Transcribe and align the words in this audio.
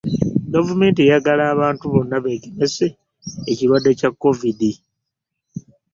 Gavumenti 0.53 0.99
eyagala 1.01 1.43
abantu 1.53 1.83
bonna 1.93 2.17
beegemese 2.23 2.85
ekirwadde 3.51 3.91
kya 3.99 4.09
COVID. 4.23 4.59